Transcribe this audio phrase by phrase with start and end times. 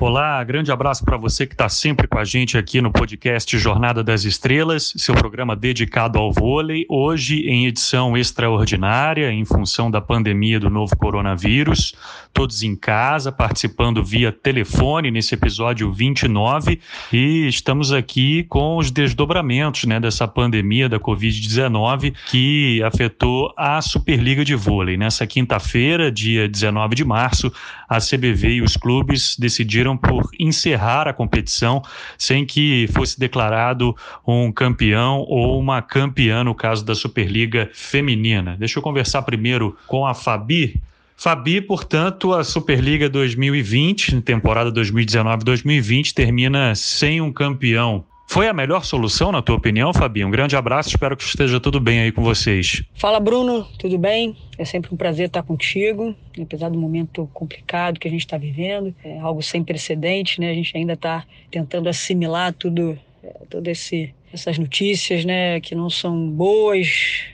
[0.00, 4.02] Olá, grande abraço para você que está sempre com a gente aqui no podcast Jornada
[4.02, 10.58] das Estrelas, seu programa dedicado ao vôlei, hoje em edição extraordinária, em função da pandemia
[10.58, 11.94] do novo coronavírus,
[12.32, 16.80] todos em casa, participando via telefone nesse episódio 29,
[17.12, 24.46] e estamos aqui com os desdobramentos né, dessa pandemia da Covid-19 que afetou a Superliga
[24.46, 24.96] de Vôlei.
[24.96, 27.52] Nessa quinta-feira, dia 19 de março,
[27.86, 31.82] a CBV e os clubes decidiram por encerrar a competição
[32.18, 38.56] sem que fosse declarado um campeão ou uma campeã no caso da Superliga Feminina.
[38.58, 40.80] Deixa eu conversar primeiro com a Fabi.
[41.16, 48.06] Fabi, portanto, a Superliga 2020, temporada 2019-2020, termina sem um campeão.
[48.30, 50.28] Foi a melhor solução, na tua opinião, Fabinho?
[50.28, 52.80] Um grande abraço, espero que esteja tudo bem aí com vocês.
[52.94, 54.36] Fala, Bruno, tudo bem?
[54.56, 58.94] É sempre um prazer estar contigo, apesar do momento complicado que a gente está vivendo,
[59.02, 60.48] é algo sem precedente, né?
[60.48, 63.90] A gente ainda está tentando assimilar tudo, é, todas
[64.32, 67.24] essas notícias, né, que não são boas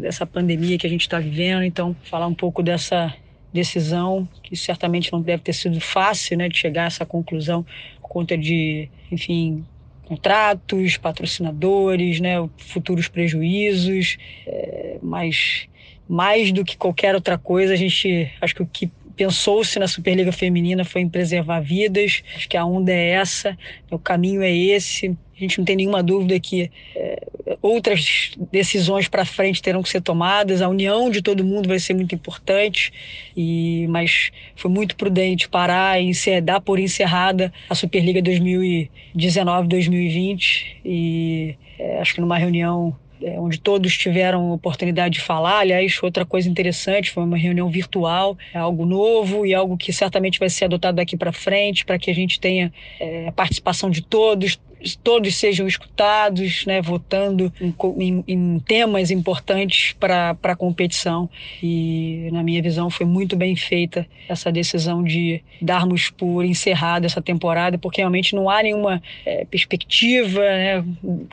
[0.00, 1.64] dessa pandemia que a gente está vivendo.
[1.64, 3.12] Então, falar um pouco dessa
[3.52, 7.66] decisão que certamente não deve ter sido fácil, né, de chegar a essa conclusão
[8.00, 9.64] por conta de, enfim,
[10.06, 15.68] contratos, patrocinadores, né, futuros prejuízos, é, mas
[16.08, 20.30] mais do que qualquer outra coisa, a gente acho que o que pensou-se na Superliga
[20.30, 22.22] Feminina foi em preservar vidas.
[22.36, 23.58] Acho que a onda é essa,
[23.90, 25.16] o caminho é esse.
[25.36, 27.28] A gente não tem nenhuma dúvida que é,
[27.60, 30.62] outras decisões para frente terão que ser tomadas.
[30.62, 32.90] A união de todo mundo vai ser muito importante,
[33.36, 42.00] e mas foi muito prudente parar e dar por encerrada a Superliga 2019-2020 e é,
[42.00, 45.60] acho que numa reunião é, onde todos tiveram oportunidade de falar.
[45.60, 50.38] Aliás, outra coisa interessante foi uma reunião virtual, é algo novo e algo que certamente
[50.38, 54.02] vai ser adotado daqui para frente, para que a gente tenha é, a participação de
[54.02, 54.58] todos,
[54.94, 61.28] todos sejam escutados, né, votando em, em, em temas importantes para a competição.
[61.62, 67.22] E, na minha visão, foi muito bem feita essa decisão de darmos por encerrada essa
[67.22, 70.84] temporada, porque realmente não há nenhuma é, perspectiva, né,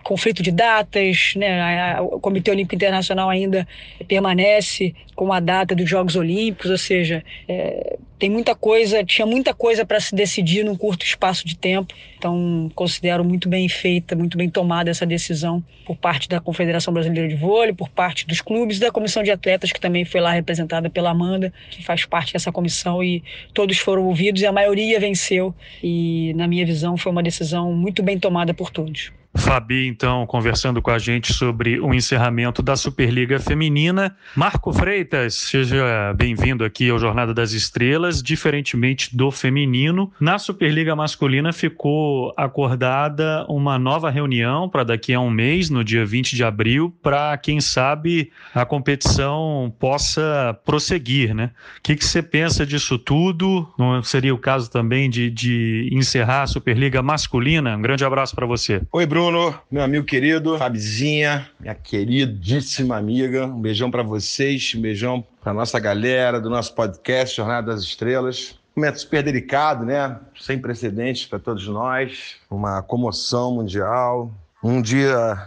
[0.03, 3.67] conflito de datas, né, a, a, o Comitê Olímpico Internacional ainda
[4.07, 9.53] permanece com a data dos Jogos Olímpicos, ou seja, é, tem muita coisa, tinha muita
[9.53, 11.93] coisa para se decidir num curto espaço de tempo.
[12.17, 17.27] Então, considero muito bem feita, muito bem tomada essa decisão por parte da Confederação Brasileira
[17.27, 20.89] de Vôlei, por parte dos clubes, da comissão de atletas, que também foi lá representada
[20.89, 23.21] pela Amanda, que faz parte dessa comissão, e
[23.53, 25.53] todos foram ouvidos e a maioria venceu.
[25.83, 29.11] E, na minha visão, foi uma decisão muito bem tomada por todos.
[29.35, 34.15] Fabi, então, conversando com a gente sobre o encerramento da Superliga Feminina.
[34.35, 38.21] Marco Freitas, seja bem-vindo aqui ao Jornada das Estrelas.
[38.21, 45.31] Diferentemente do feminino, na Superliga Masculina ficou acordada uma nova reunião para daqui a um
[45.31, 51.49] mês, no dia 20 de abril, para, quem sabe, a competição possa prosseguir, né?
[51.79, 53.67] O que, você pensa disso tudo?
[53.79, 57.75] Não seria o caso também de, de encerrar a Superliga Masculina?
[57.75, 58.81] Um grande abraço para você.
[58.91, 59.22] Oi, Bruno.
[59.23, 63.45] Bruno, meu amigo querido, Fabizinha, minha queridíssima amiga.
[63.45, 68.59] Um beijão para vocês, um beijão para nossa galera do nosso podcast Jornada das Estrelas.
[68.75, 70.19] Um momento super delicado, né?
[70.37, 72.35] Sem precedentes para todos nós.
[72.51, 74.29] Uma comoção mundial.
[74.61, 75.37] Um dia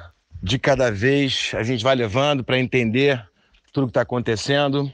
[0.42, 3.22] de cada vez a gente vai levando para entender
[3.74, 4.90] tudo que está acontecendo.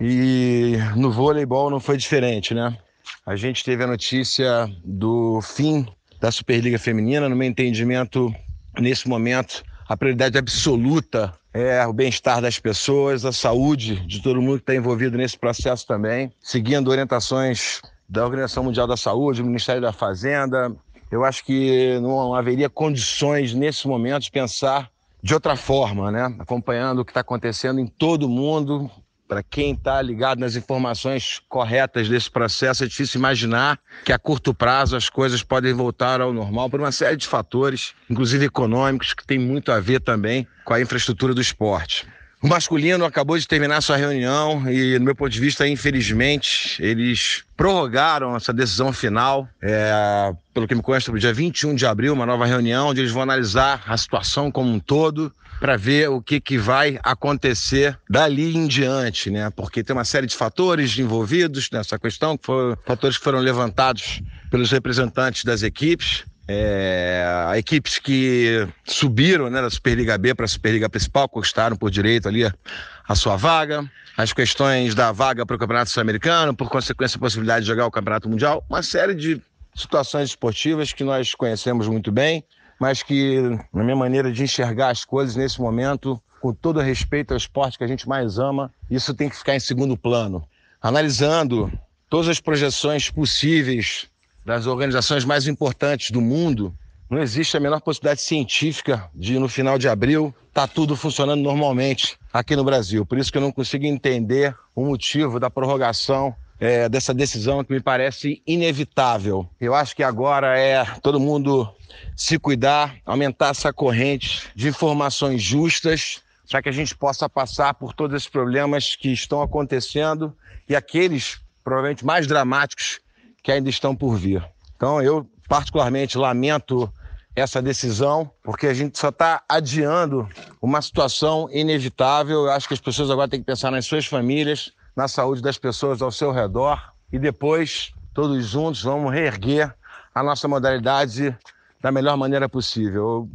[0.00, 2.78] E no voleibol não foi diferente, né?
[3.26, 5.84] A gente teve a notícia do fim
[6.24, 7.28] da Superliga Feminina.
[7.28, 8.34] No meu entendimento,
[8.80, 14.56] nesse momento, a prioridade absoluta é o bem-estar das pessoas, a saúde de todo mundo
[14.56, 19.82] que está envolvido nesse processo também, seguindo orientações da Organização Mundial da Saúde, do Ministério
[19.82, 20.74] da Fazenda.
[21.10, 24.90] Eu acho que não haveria condições nesse momento de pensar
[25.22, 26.34] de outra forma, né?
[26.38, 28.90] Acompanhando o que está acontecendo em todo o mundo,
[29.26, 34.54] para quem está ligado nas informações corretas desse processo, é difícil imaginar que a curto
[34.54, 39.26] prazo as coisas podem voltar ao normal por uma série de fatores, inclusive econômicos, que
[39.26, 42.06] tem muito a ver também com a infraestrutura do esporte.
[42.44, 47.42] O masculino acabou de terminar sua reunião e, no meu ponto de vista, infelizmente, eles
[47.56, 52.12] prorrogaram essa decisão final, é, pelo que me consta, para o dia 21 de abril,
[52.12, 56.20] uma nova reunião, onde eles vão analisar a situação como um todo para ver o
[56.20, 59.50] que, que vai acontecer dali em diante, né?
[59.50, 64.22] Porque tem uma série de fatores envolvidos nessa questão, que foram fatores que foram levantados
[64.50, 66.24] pelos representantes das equipes.
[66.46, 67.24] É,
[67.56, 72.44] equipes que subiram né, da Superliga B para a Superliga Principal, conquistaram por direito ali
[72.44, 73.82] a, sua vaga,
[74.14, 77.90] as questões da vaga para o Campeonato Sul-Americano, por consequência a possibilidade de jogar o
[77.90, 79.40] Campeonato Mundial, uma série de
[79.74, 82.44] situações esportivas que nós conhecemos muito bem,
[82.80, 83.40] mas que,
[83.72, 87.84] na minha maneira de enxergar as coisas nesse momento, com todo respeito ao esporte que
[87.84, 90.46] a gente mais ama, isso tem que ficar em segundo plano.
[90.80, 91.72] Analisando
[92.08, 94.06] todas as projeções possíveis
[94.44, 96.74] das organizações mais importantes do mundo,
[97.08, 102.18] não existe a menor possibilidade científica de, no final de abril, tá tudo funcionando normalmente
[102.32, 103.06] aqui no Brasil.
[103.06, 106.34] Por isso que eu não consigo entender o motivo da prorrogação
[106.64, 109.46] é, dessa decisão que me parece inevitável.
[109.60, 111.70] Eu acho que agora é todo mundo
[112.16, 117.92] se cuidar, aumentar essa corrente de informações justas para que a gente possa passar por
[117.92, 120.34] todos esses problemas que estão acontecendo
[120.66, 123.00] e aqueles provavelmente mais dramáticos
[123.42, 124.42] que ainda estão por vir.
[124.74, 126.90] Então eu particularmente lamento
[127.36, 130.26] essa decisão, porque a gente só está adiando
[130.62, 132.44] uma situação inevitável.
[132.44, 135.58] Eu acho que as pessoas agora têm que pensar nas suas famílias, na saúde das
[135.58, 139.74] pessoas ao seu redor e depois, todos juntos, vamos reerguer
[140.14, 141.36] a nossa modalidade
[141.80, 143.02] da melhor maneira possível.
[143.02, 143.28] Eu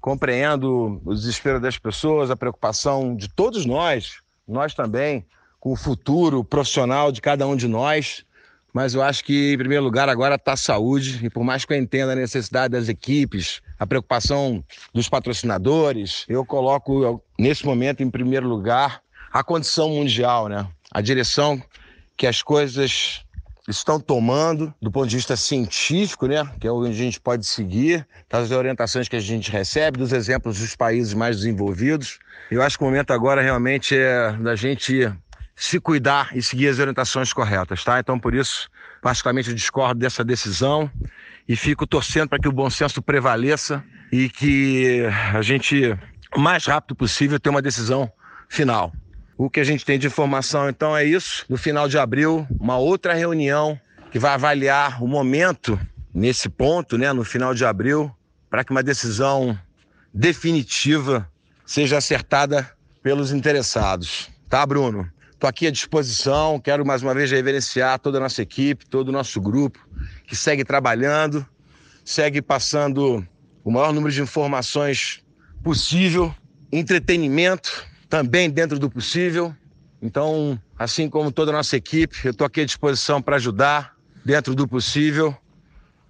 [0.00, 5.24] compreendo o desespero das pessoas, a preocupação de todos nós, nós também,
[5.58, 8.24] com o futuro profissional de cada um de nós
[8.72, 11.72] mas eu acho que, em primeiro lugar, agora está a saúde, e por mais que
[11.72, 14.64] eu entenda a necessidade das equipes, a preocupação
[14.94, 19.02] dos patrocinadores, eu coloco, nesse momento, em primeiro lugar,
[19.32, 20.66] a condição mundial, né?
[20.92, 21.62] A direção
[22.16, 23.24] que as coisas
[23.68, 28.06] estão tomando do ponto de vista científico, né, que é onde a gente pode seguir,
[28.28, 32.18] das orientações que a gente recebe, dos exemplos dos países mais desenvolvidos.
[32.50, 35.12] Eu acho que o momento agora realmente é da gente
[35.54, 38.00] se cuidar e seguir as orientações corretas, tá?
[38.00, 38.68] Então, por isso,
[39.02, 40.90] particularmente, eu discordo dessa decisão
[41.46, 45.02] e fico torcendo para que o bom senso prevaleça e que
[45.34, 45.96] a gente,
[46.34, 48.10] o mais rápido possível, tenha uma decisão
[48.48, 48.92] final.
[49.42, 51.46] O que a gente tem de informação, então, é isso.
[51.48, 53.80] No final de abril, uma outra reunião
[54.12, 55.80] que vai avaliar o momento
[56.12, 58.14] nesse ponto, né, no final de abril,
[58.50, 59.58] para que uma decisão
[60.12, 61.26] definitiva
[61.64, 62.70] seja acertada
[63.02, 64.28] pelos interessados.
[64.46, 65.10] Tá, Bruno?
[65.32, 69.12] Estou aqui à disposição, quero mais uma vez reverenciar toda a nossa equipe, todo o
[69.12, 69.78] nosso grupo,
[70.26, 71.46] que segue trabalhando,
[72.04, 73.26] segue passando
[73.64, 75.24] o maior número de informações
[75.62, 76.34] possível,
[76.70, 79.54] entretenimento também dentro do possível.
[80.02, 84.54] Então, assim como toda a nossa equipe, eu estou aqui à disposição para ajudar dentro
[84.54, 85.34] do possível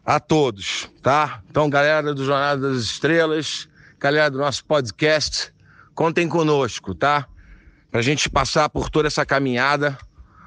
[0.05, 1.41] a todos, tá?
[1.49, 3.69] Então, galera do Jornada das Estrelas,
[4.01, 5.53] galera do nosso podcast,
[5.95, 7.29] contem conosco, tá?
[7.91, 9.99] para a gente passar por toda essa caminhada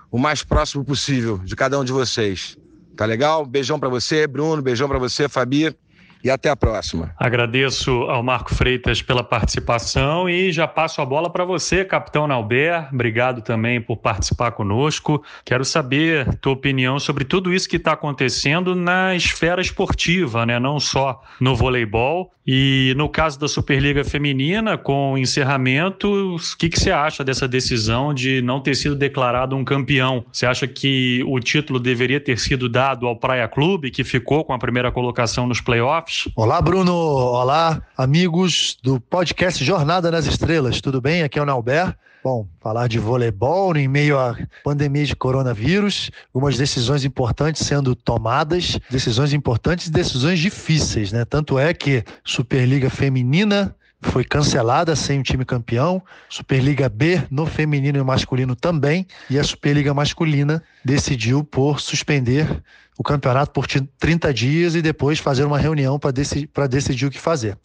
[0.10, 2.58] o mais próximo possível de cada um de vocês.
[2.96, 3.46] Tá legal?
[3.46, 4.62] Beijão para você, Bruno.
[4.62, 5.76] Beijão para você, Fabi
[6.24, 7.14] e até a próxima.
[7.18, 12.88] Agradeço ao Marco Freitas pela participação e já passo a bola para você, capitão Nauber.
[12.94, 15.24] Obrigado também por participar conosco.
[15.44, 20.60] Quero saber tua opinião sobre tudo isso que está acontecendo na esfera esportiva, né?
[20.60, 22.32] não só no voleibol.
[22.46, 27.48] E no caso da Superliga Feminina, com o encerramento, o que, que você acha dessa
[27.48, 30.26] decisão de não ter sido declarado um campeão?
[30.30, 34.52] Você acha que o título deveria ter sido dado ao Praia Clube, que ficou com
[34.52, 36.13] a primeira colocação nos playoffs?
[36.36, 36.94] Olá, Bruno.
[36.94, 40.80] Olá, amigos do podcast Jornada nas Estrelas.
[40.80, 41.24] Tudo bem?
[41.24, 41.96] Aqui é o Nauber.
[42.24, 48.80] Bom, falar de voleibol em meio à pandemia de coronavírus, algumas decisões importantes sendo tomadas,
[48.90, 51.26] decisões importantes e decisões difíceis, né?
[51.26, 57.98] Tanto é que Superliga Feminina foi cancelada sem o time campeão, Superliga B no feminino
[57.98, 62.64] e masculino também, e a Superliga masculina decidiu por suspender
[62.98, 67.20] o campeonato por 30 dias e depois fazer uma reunião para decidir, decidir o que
[67.20, 67.58] fazer.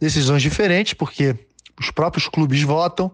[0.00, 1.36] Decisões diferentes, porque
[1.78, 3.12] os próprios clubes votam,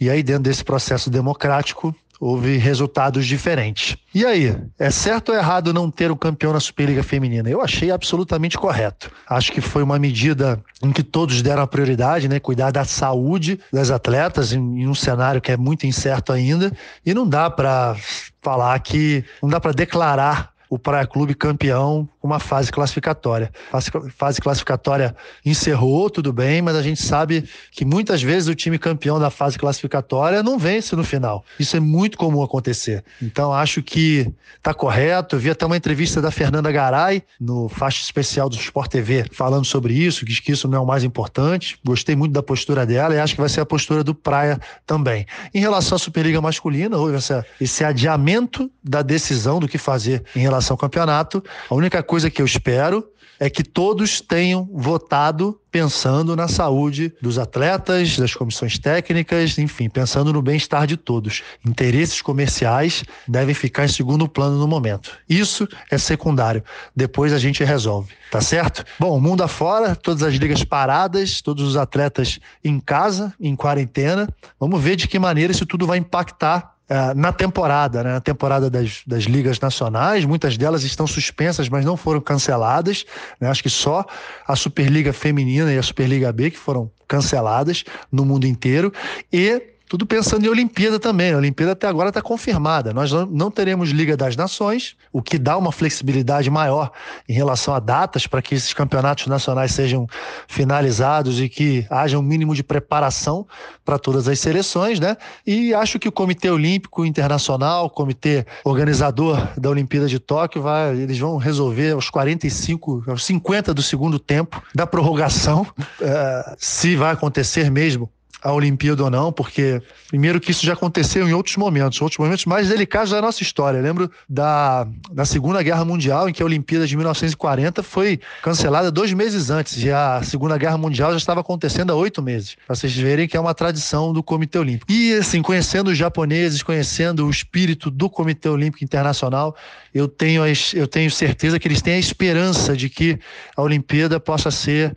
[0.00, 3.96] e aí, dentro desse processo democrático, houve resultados diferentes.
[4.14, 7.48] E aí, é certo ou errado não ter o campeão na Superliga Feminina?
[7.48, 9.10] Eu achei absolutamente correto.
[9.26, 12.38] Acho que foi uma medida em que todos deram a prioridade, né?
[12.38, 16.70] Cuidar da saúde das atletas em, um cenário que é muito incerto ainda.
[17.06, 17.96] E não dá para
[18.42, 23.50] falar que, não dá para declarar o Praia Clube campeão uma fase classificatória.
[23.70, 28.78] Fase, fase classificatória encerrou, tudo bem, mas a gente sabe que muitas vezes o time
[28.78, 31.44] campeão da fase classificatória não vence no final.
[31.58, 33.02] Isso é muito comum acontecer.
[33.22, 35.36] Então acho que está correto.
[35.36, 39.64] Eu vi até uma entrevista da Fernanda Garay no faixa especial do Sport TV falando
[39.64, 41.78] sobre isso, que diz que isso não é o mais importante.
[41.84, 45.26] Gostei muito da postura dela e acho que vai ser a postura do Praia também.
[45.54, 50.40] Em relação à Superliga masculina, houve essa, esse adiamento da decisão do que fazer em
[50.40, 51.42] relação ao campeonato.
[51.68, 57.38] A única coisa que eu espero é que todos tenham votado pensando na saúde dos
[57.38, 61.44] atletas, das comissões técnicas, enfim, pensando no bem-estar de todos.
[61.64, 65.16] Interesses comerciais devem ficar em segundo plano no momento.
[65.28, 66.64] Isso é secundário.
[66.96, 68.84] Depois a gente resolve, tá certo?
[68.98, 74.28] Bom, mundo afora, todas as ligas paradas, todos os atletas em casa, em quarentena.
[74.58, 78.14] Vamos ver de que maneira isso tudo vai impactar é, na temporada, né?
[78.14, 80.24] na temporada das, das ligas nacionais.
[80.24, 83.06] Muitas delas estão suspensas, mas não foram canceladas.
[83.40, 83.48] Né?
[83.48, 84.04] Acho que só
[84.44, 88.92] a Superliga Feminina e a Superliga B que foram canceladas no mundo inteiro.
[89.32, 91.32] E tudo pensando em Olimpíada também.
[91.32, 92.94] A Olimpíada até agora está confirmada.
[92.94, 96.92] Nós não teremos Liga das Nações, o que dá uma flexibilidade maior
[97.28, 100.06] em relação a datas para que esses campeonatos nacionais sejam
[100.46, 103.44] finalizados e que haja um mínimo de preparação
[103.84, 105.16] para todas as seleções, né?
[105.44, 110.96] E acho que o Comitê Olímpico Internacional, o comitê organizador da Olimpíada de Tóquio, vai,
[110.96, 117.10] eles vão resolver aos 45, aos 50 do segundo tempo da prorrogação, uh, se vai
[117.10, 118.08] acontecer mesmo
[118.42, 122.46] a Olimpíada ou não, porque primeiro que isso já aconteceu em outros momentos, outros momentos
[122.46, 123.78] mais delicados da nossa história.
[123.78, 128.90] Eu lembro da, da Segunda Guerra Mundial, em que a Olimpíada de 1940 foi cancelada
[128.90, 132.74] dois meses antes, e a Segunda Guerra Mundial já estava acontecendo há oito meses, para
[132.74, 134.90] vocês verem que é uma tradição do Comitê Olímpico.
[134.90, 139.54] E assim, conhecendo os japoneses, conhecendo o espírito do Comitê Olímpico Internacional,
[139.94, 140.42] eu tenho,
[140.74, 143.18] eu tenho certeza que eles têm a esperança de que
[143.56, 144.96] a Olimpíada possa ser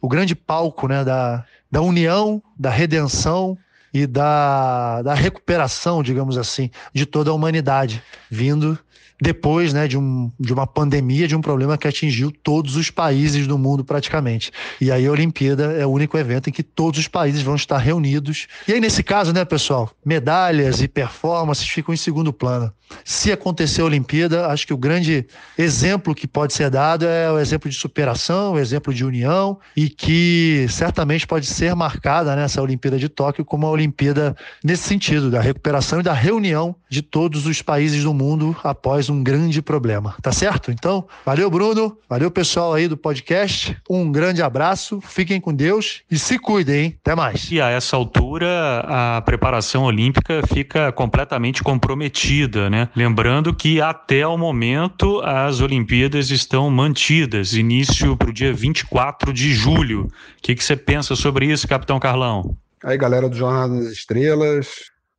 [0.00, 3.58] o grande palco né, da, da união, da redenção
[3.92, 8.00] e da, da recuperação, digamos assim, de toda a humanidade,
[8.30, 8.78] vindo
[9.20, 13.46] depois né, de, um, de uma pandemia, de um problema que atingiu todos os países
[13.46, 14.50] do mundo praticamente.
[14.80, 17.78] E aí a Olimpíada é o único evento em que todos os países vão estar
[17.78, 18.46] reunidos.
[18.66, 22.72] E aí, nesse caso, né, pessoal, medalhas e performances ficam em segundo plano.
[23.04, 25.26] Se acontecer a Olimpíada, acho que o grande
[25.58, 29.88] exemplo que pode ser dado é o exemplo de superação, o exemplo de união, e
[29.88, 35.30] que certamente pode ser marcada nessa né, Olimpíada de Tóquio como uma Olimpíada nesse sentido,
[35.30, 40.14] da recuperação e da reunião de todos os países do mundo após um grande problema.
[40.20, 40.70] Tá certo?
[40.70, 41.96] Então, valeu, Bruno.
[42.08, 43.76] Valeu, pessoal aí do podcast.
[43.88, 45.00] Um grande abraço.
[45.00, 46.98] Fiquem com Deus e se cuidem, hein?
[47.00, 47.50] Até mais.
[47.50, 52.88] E a essa altura, a preparação olímpica fica completamente comprometida, né?
[52.94, 57.54] Lembrando que até o momento as Olimpíadas estão mantidas.
[57.54, 60.04] Início para o dia 24 de julho.
[60.04, 60.10] O
[60.42, 62.56] que, que você pensa sobre isso, Capitão Carlão?
[62.84, 64.68] Aí, galera do Jornal das Estrelas,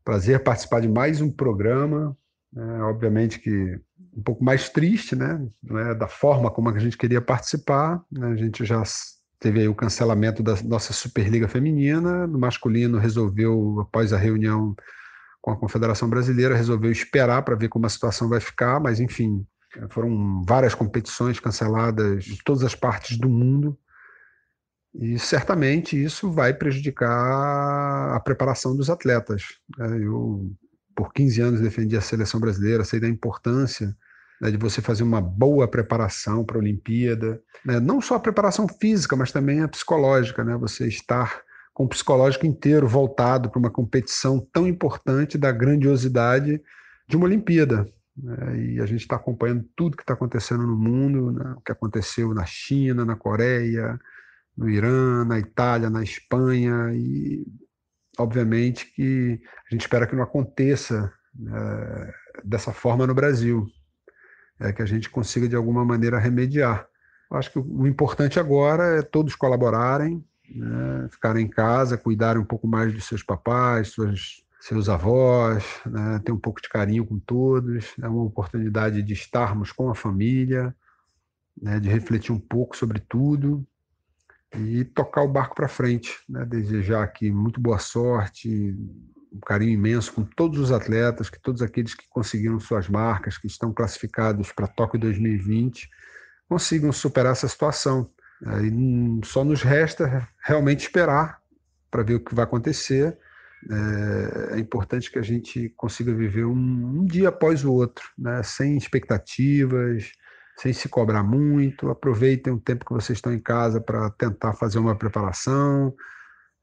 [0.03, 2.15] prazer participar de mais um programa.
[2.55, 3.79] É, obviamente que
[4.15, 5.45] um pouco mais triste, né?
[5.89, 8.01] É da forma como a gente queria participar.
[8.11, 8.27] Né?
[8.27, 8.81] A gente já
[9.39, 12.25] teve aí o cancelamento da nossa Superliga Feminina.
[12.25, 14.75] No masculino, resolveu, após a reunião
[15.41, 19.45] com a Confederação Brasileira, resolveu esperar para ver como a situação vai ficar, mas enfim,
[19.91, 23.77] foram várias competições canceladas de todas as partes do mundo.
[24.95, 29.43] E certamente isso vai prejudicar a preparação dos atletas.
[29.77, 29.99] Né?
[30.01, 30.51] Eu,
[30.95, 33.95] por 15 anos, defendi a seleção brasileira, sei da importância
[34.41, 38.67] né, de você fazer uma boa preparação para a Olimpíada, né, não só a preparação
[38.67, 41.41] física, mas também a psicológica, né, você estar
[41.73, 46.61] com o psicológico inteiro voltado para uma competição tão importante da grandiosidade
[47.07, 47.87] de uma Olimpíada.
[48.17, 51.71] Né, e a gente está acompanhando tudo que está acontecendo no mundo, né, o que
[51.71, 53.99] aconteceu na China, na Coreia,
[54.57, 57.45] no Irã, na Itália, na Espanha, e
[58.17, 63.67] obviamente que a gente espera que não aconteça né, dessa forma no Brasil
[64.59, 66.87] é, que a gente consiga de alguma maneira remediar.
[67.31, 72.67] Acho que o importante agora é todos colaborarem, né, ficarem em casa, cuidarem um pouco
[72.67, 77.93] mais dos seus papais, suas, seus avós, né, ter um pouco de carinho com todos.
[78.01, 80.73] É uma oportunidade de estarmos com a família,
[81.61, 83.65] né, de refletir um pouco sobre tudo
[84.59, 86.17] e tocar o barco para frente.
[86.29, 88.75] Né, desejar aqui muito boa sorte,
[89.31, 93.47] um carinho imenso com todos os atletas, que todos aqueles que conseguiram suas marcas, que
[93.47, 95.89] estão classificados para Tóquio 2020,
[96.47, 98.09] consigam superar essa situação.
[99.23, 101.39] Só nos resta realmente esperar
[101.89, 103.17] para ver o que vai acontecer.
[103.71, 106.53] É, é, importante que a gente consiga viver um,
[106.99, 108.43] um dia após o outro, né?
[108.43, 110.11] sem expectativas,
[110.57, 111.89] sem se cobrar muito.
[111.89, 115.93] Aproveitem o tempo que vocês estão em casa para tentar fazer uma preparação,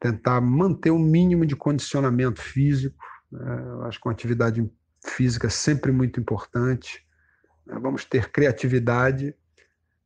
[0.01, 3.05] tentar manter o um mínimo de condicionamento físico.
[3.31, 3.63] Né?
[3.67, 4.69] Eu acho que uma atividade
[5.05, 7.07] física é sempre muito importante.
[7.67, 7.79] Né?
[7.81, 9.35] Vamos ter criatividade,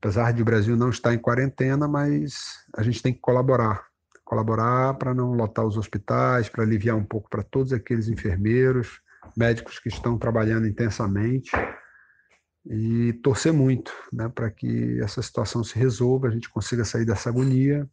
[0.00, 3.86] apesar de o Brasil não estar em quarentena, mas a gente tem que colaborar.
[4.24, 9.00] Colaborar para não lotar os hospitais, para aliviar um pouco para todos aqueles enfermeiros,
[9.36, 11.52] médicos que estão trabalhando intensamente.
[12.68, 17.28] E torcer muito né, para que essa situação se resolva, a gente consiga sair dessa
[17.28, 17.88] agonia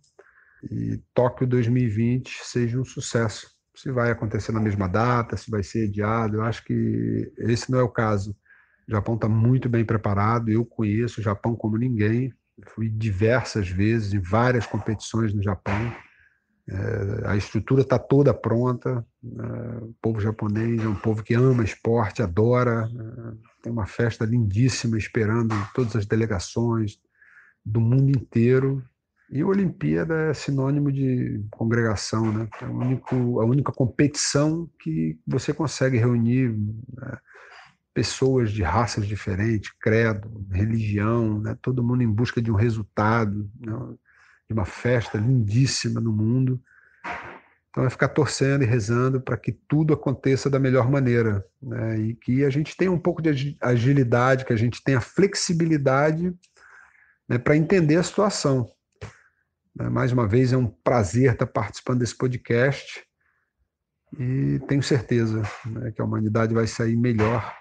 [0.71, 3.51] e Tóquio 2020 seja um sucesso.
[3.75, 7.79] Se vai acontecer na mesma data, se vai ser adiado, eu acho que esse não
[7.79, 8.35] é o caso.
[8.87, 12.31] O Japão está muito bem preparado, eu conheço o Japão como ninguém,
[12.67, 15.93] fui diversas vezes em várias competições no Japão.
[16.69, 19.05] É, a estrutura está toda pronta.
[19.23, 22.87] É, o povo japonês é um povo que ama esporte, adora.
[22.87, 26.99] É, tem uma festa lindíssima esperando todas as delegações
[27.65, 28.83] do mundo inteiro.
[29.31, 32.47] E Olimpíada é sinônimo de congregação, né?
[32.61, 36.49] É único, a única competição que você consegue reunir
[36.93, 37.17] né?
[37.93, 41.57] pessoas de raças diferentes, credo, religião, né?
[41.61, 43.73] todo mundo em busca de um resultado, né?
[44.47, 46.61] de uma festa lindíssima no mundo.
[47.73, 51.97] Então é ficar torcendo e rezando para que tudo aconteça da melhor maneira né?
[51.97, 56.31] e que a gente tenha um pouco de agilidade, que a gente tenha flexibilidade
[57.27, 58.69] né, para entender a situação.
[59.75, 59.89] Né?
[59.89, 63.03] Mais uma vez é um prazer estar participando desse podcast
[64.19, 67.57] e tenho certeza né, que a humanidade vai sair melhor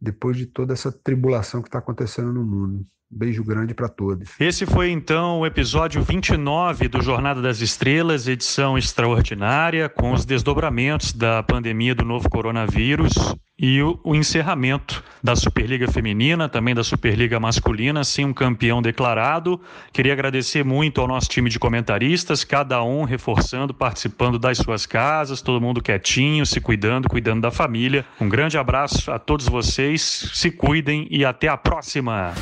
[0.00, 2.86] depois de toda essa tribulação que está acontecendo no mundo.
[3.12, 4.30] Beijo grande para todos.
[4.38, 11.12] Esse foi então o episódio 29 do Jornada das Estrelas, edição extraordinária, com os desdobramentos
[11.12, 13.12] da pandemia do novo coronavírus
[13.58, 19.60] e o, o, encerramento da Superliga Feminina, também da Superliga Masculina, sem um campeão declarado.
[19.92, 25.42] Queria agradecer muito ao nosso time de comentaristas, cada um reforçando, participando das suas casas,
[25.42, 28.06] todo mundo quietinho, se cuidando, cuidando da família.
[28.20, 32.32] Um grande abraço a todos vocês, se cuidem e até a próxima!